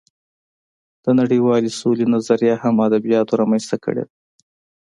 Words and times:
د 1.03 1.05
نړۍوالې 1.19 1.71
سولې 1.79 2.05
نظریه 2.15 2.55
هم 2.63 2.75
ادبیاتو 2.87 3.37
رامنځته 3.41 3.77
کړې 3.83 4.03
ده 4.07 4.13